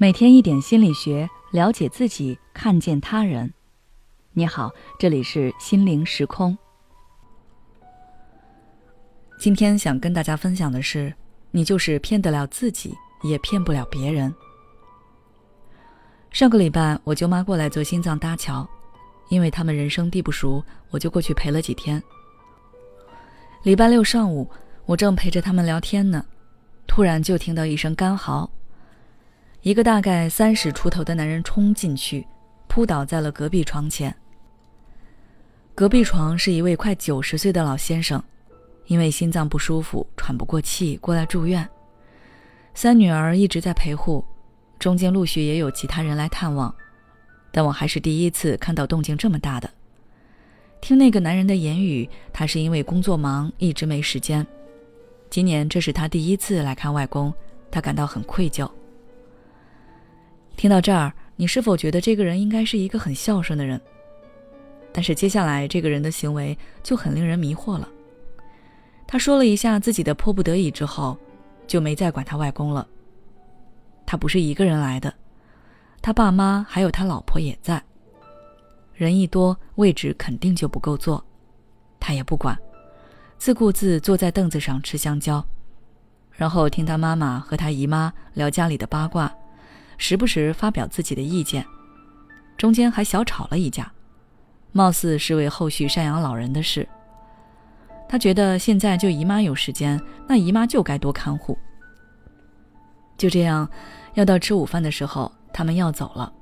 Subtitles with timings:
[0.00, 3.52] 每天一点心理学，了解自己，看见他人。
[4.30, 6.56] 你好，这里是心灵时空。
[9.40, 11.12] 今天想跟大家分享的是，
[11.50, 14.32] 你就是骗得了自己，也骗不了别人。
[16.30, 18.64] 上个礼拜，我舅妈过来做心脏搭桥，
[19.30, 22.00] 因为他们人生地不熟，我就过去陪了几天。
[23.64, 24.48] 礼拜六上午，
[24.86, 26.24] 我正陪着他们聊天呢，
[26.86, 28.48] 突然就听到一声干嚎。
[29.68, 32.26] 一个大概三十出头的男人冲进去，
[32.68, 34.16] 扑倒在了隔壁床前。
[35.74, 38.24] 隔壁床是一位快九十岁的老先生，
[38.86, 41.68] 因为心脏不舒服、喘不过气过来住院。
[42.72, 44.24] 三女儿一直在陪护，
[44.78, 46.74] 中间陆续也有其他人来探望，
[47.52, 49.70] 但我还是第一次看到动静这么大的。
[50.80, 54.46] 听那个男人的言语，他是因为工作忙一直没时间。
[55.28, 57.30] 今年这是他第一次来看外公，
[57.70, 58.66] 他感到很愧疚。
[60.58, 63.80] 听到这儿，你是否觉得这个人应该是一个很孝顺的人？
[64.92, 67.88] 但是接下来这个人的行为就很令人迷惑了。
[69.06, 71.16] 他说了一下自己的迫不得已之后，
[71.68, 72.84] 就没再管他外公了。
[74.04, 75.14] 他不是一个人来的，
[76.02, 77.80] 他爸妈还有他老婆也在。
[78.94, 81.24] 人一多，位置肯定就不够坐，
[82.00, 82.58] 他也不管，
[83.38, 85.46] 自顾自坐在凳子上吃香蕉，
[86.32, 89.32] 然后听他妈妈和他姨妈聊家里的八卦。
[89.98, 91.66] 时不时发表自己的意见，
[92.56, 93.92] 中间还小吵了一架，
[94.72, 96.88] 貌似是为后续赡养老人的事。
[98.08, 101.58] 他觉得现在就姨妈有时间，那姨妈就该多看护。
[103.18, 103.68] 就这样，
[104.14, 106.32] 要到吃午饭的时候，他们要走了，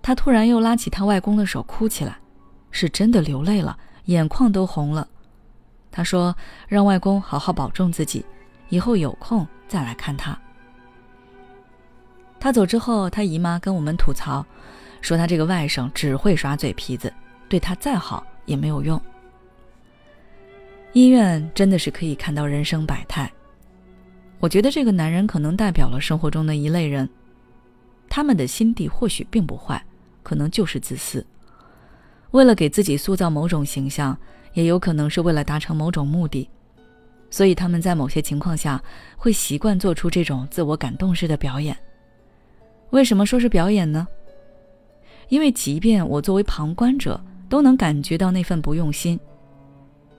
[0.00, 2.18] 他突然又拉起他外公的手哭起来，
[2.70, 5.06] 是真的流泪了，眼眶都红了。
[5.90, 6.34] 他说
[6.66, 8.24] ：“让外公好好保重自己，
[8.70, 10.36] 以后有空再来看他。”
[12.42, 14.44] 他走之后，他姨妈跟我们吐槽，
[15.00, 17.14] 说他这个外甥只会耍嘴皮子，
[17.48, 19.00] 对他再好也没有用。
[20.92, 23.32] 医院真的是可以看到人生百态。
[24.40, 27.08] 我觉得这个男人可能代表了生活中的一类人，
[28.08, 29.80] 他们的心地或许并不坏，
[30.24, 31.24] 可能就是自私，
[32.32, 34.18] 为了给自己塑造某种形象，
[34.54, 36.50] 也有可能是为了达成某种目的，
[37.30, 38.82] 所以他们在某些情况下
[39.16, 41.78] 会习惯做出这种自我感动式的表演。
[42.92, 44.06] 为什么说是表演呢？
[45.28, 49.18] 因为即便我作为旁观者都能感觉到那份不用心。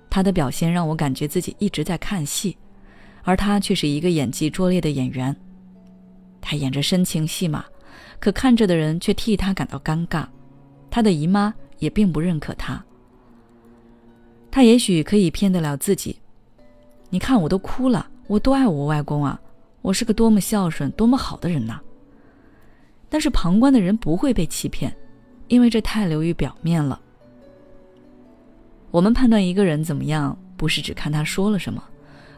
[0.09, 2.57] 他的表现让我感觉自己一直在看戏，
[3.21, 5.35] 而他却是一个演技拙劣的演员。
[6.41, 7.63] 他演着深情戏码，
[8.19, 10.25] 可看着的人却替他感到尴尬。
[10.89, 12.83] 他的姨妈也并不认可他。
[14.49, 16.19] 他也许可以骗得了自己。
[17.11, 19.39] 你看我都哭了，我多爱我外公啊！
[19.83, 21.79] 我是个多么孝顺、多么好的人呐！
[23.13, 24.91] 但是旁观的人不会被欺骗，
[25.47, 26.99] 因为这太流于表面了。
[28.89, 31.83] 我们判断一个人怎么样，不是只看他说了什么，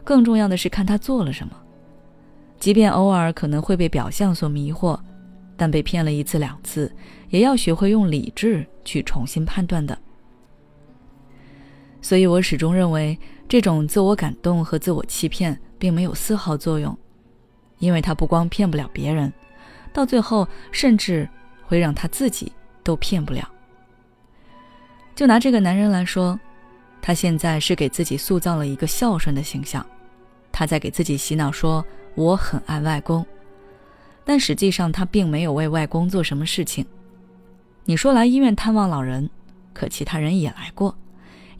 [0.04, 1.56] 更重要的是看他做了什么。
[2.60, 5.00] 即便偶尔可能会被表象所迷惑，
[5.56, 6.94] 但被骗了一次两次，
[7.30, 9.96] 也要学会用理智去重新判断的。
[12.02, 16.94] 所以我始终认为，这种自我感动和自我欺骗并没有丝毫作用，
[17.78, 19.32] 因为他不光骗不了别人。
[19.96, 21.26] 到最后，甚至
[21.64, 22.52] 会让他自己
[22.84, 23.50] 都骗不了。
[25.14, 26.38] 就拿这个男人来说，
[27.00, 29.84] 他现在是给自己塑造了一个孝顺的形象，
[30.52, 31.82] 他在给自己洗脑说
[32.14, 33.24] 我很爱外公，
[34.22, 36.84] 但实际上他并没有为外公做什么事情。
[37.86, 39.30] 你说来医院探望老人，
[39.72, 40.94] 可其他人也来过，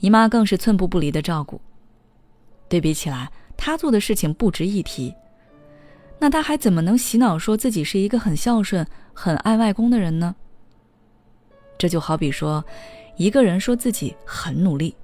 [0.00, 1.58] 姨妈更是寸步不离的照顾。
[2.68, 5.14] 对比起来，他做的事情不值一提。
[6.18, 10.34] 那他还怎么能洗脑说自己是一个很孝顺、很爱外公的人呢？
[11.78, 12.64] 这就好比说，
[13.16, 14.96] 一个人说自己很努力，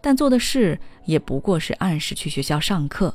[0.00, 3.14] 但做的事也不过是按时去学校上课。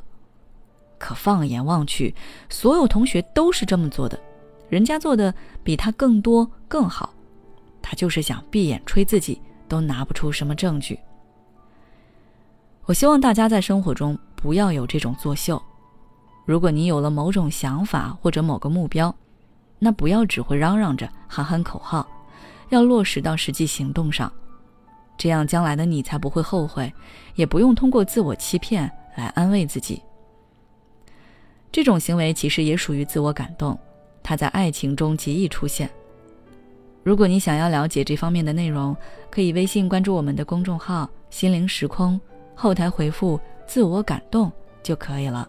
[0.98, 2.14] 可放眼望去，
[2.48, 4.18] 所有同学都是这么做的，
[4.70, 5.34] 人家做的
[5.64, 7.12] 比他更多更好，
[7.82, 10.98] 他就是想闭眼吹自己，都拿不出什么证据。
[12.84, 15.60] 我希望大家在生活中不要有这种作秀。
[16.46, 19.14] 如果你有了某种想法或者某个目标，
[19.80, 22.06] 那不要只会嚷嚷着喊喊口号，
[22.70, 24.32] 要落实到实际行动上，
[25.18, 26.90] 这样将来的你才不会后悔，
[27.34, 30.00] 也不用通过自我欺骗来安慰自己。
[31.72, 33.76] 这种行为其实也属于自我感动，
[34.22, 35.90] 它在爱情中极易出现。
[37.02, 38.96] 如果你想要了解这方面的内容，
[39.30, 42.20] 可以微信关注我们的公众号“心灵时空”，
[42.54, 44.50] 后台回复“自我感动”
[44.82, 45.48] 就可以了。